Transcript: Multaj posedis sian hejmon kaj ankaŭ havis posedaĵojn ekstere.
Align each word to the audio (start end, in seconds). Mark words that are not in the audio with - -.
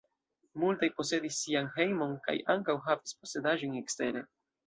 Multaj 0.61 0.87
posedis 1.01 1.35
sian 1.41 1.67
hejmon 1.75 2.15
kaj 2.29 2.35
ankaŭ 2.55 2.77
havis 2.87 3.15
posedaĵojn 3.21 3.79
ekstere. 3.85 4.27